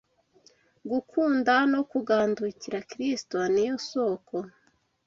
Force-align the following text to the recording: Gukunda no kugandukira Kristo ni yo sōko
Gukunda 0.91 1.53
no 1.71 1.81
kugandukira 1.91 2.77
Kristo 2.91 3.37
ni 3.53 3.63
yo 3.67 3.75
sōko 3.89 4.35